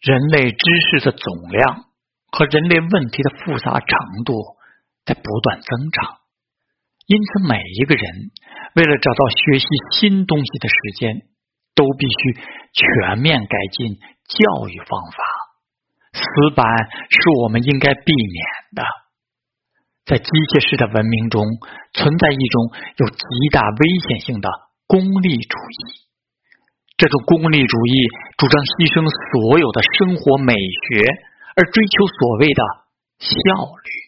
[0.00, 0.56] 人类知
[0.90, 1.84] 识的总量
[2.30, 4.34] 和人类问题的复杂程度
[5.04, 6.18] 在不断增长，
[7.06, 8.30] 因此每一个人
[8.76, 11.26] 为了找到学习新东西的时间，
[11.74, 12.40] 都必须
[12.72, 15.16] 全面改进教育方法。
[16.12, 16.66] 死板
[17.10, 18.84] 是我们应该避免的。
[20.04, 21.42] 在机械式的文明中，
[21.94, 24.48] 存在一种有极大危险性的
[24.86, 26.06] 功利主义。
[26.96, 28.08] 这种功利主义
[28.38, 31.04] 主张牺牲所有的生活美学，
[31.56, 32.62] 而追求所谓的
[33.18, 33.28] 效
[33.68, 34.05] 率。